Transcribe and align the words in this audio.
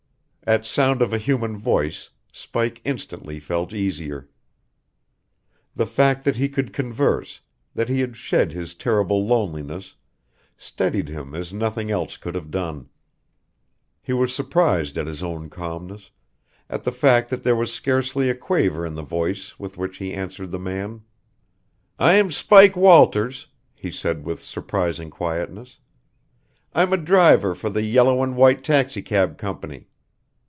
At 0.47 0.65
sound 0.65 1.01
of 1.03 1.13
a 1.13 1.19
human 1.19 1.55
voice, 1.55 2.09
Spike 2.31 2.81
instantly 2.83 3.39
felt 3.39 3.73
easier. 3.73 4.27
The 5.75 5.85
fact 5.85 6.25
that 6.25 6.35
he 6.35 6.49
could 6.49 6.73
converse, 6.73 7.41
that 7.75 7.87
he 7.87 7.99
had 8.01 8.17
shed 8.17 8.51
his 8.51 8.73
terrible 8.73 9.25
loneliness, 9.25 9.95
steadied 10.57 11.09
him 11.09 11.35
as 11.35 11.53
nothing 11.53 11.91
else 11.91 12.17
could 12.17 12.33
have 12.33 12.49
done. 12.49 12.89
He 14.01 14.13
was 14.13 14.33
surprised 14.35 14.97
at 14.97 15.05
his 15.05 15.21
own 15.21 15.47
calmness, 15.49 16.09
at 16.71 16.83
the 16.83 16.91
fact 16.91 17.29
that 17.29 17.43
there 17.43 17.55
was 17.55 17.71
scarcely 17.71 18.27
a 18.27 18.35
quaver 18.35 18.83
in 18.83 18.95
the 18.95 19.03
voice 19.03 19.59
with 19.59 19.77
which 19.77 19.97
he 19.99 20.11
answered 20.11 20.49
the 20.49 20.59
man. 20.59 21.03
"I'm 21.99 22.31
Spike 22.31 22.75
Walters," 22.75 23.45
he 23.75 23.91
said 23.91 24.25
with 24.25 24.43
surprising 24.43 25.11
quietness. 25.11 25.77
"I'm 26.73 26.91
a 26.91 26.97
driver 26.97 27.53
for 27.53 27.69
the 27.69 27.83
Yellow 27.83 28.23
and 28.23 28.35
White 28.35 28.63
Taxicab 28.63 29.37
Company. 29.37 29.87